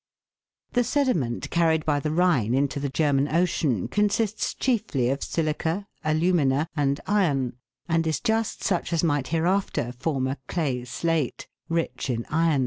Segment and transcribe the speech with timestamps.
[0.73, 0.73] (Fig.
[0.73, 5.85] 23.) The sediment carried by the Rhine into the German Ocean consists chiefly of silica,
[6.03, 12.09] alumina, and iron, and is just such as might hereafter form a clay slate, rich
[12.09, 12.59] in iron.